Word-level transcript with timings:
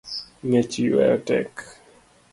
Ngech 0.47 0.75
ywayo 0.85 1.15
tek 1.27 1.53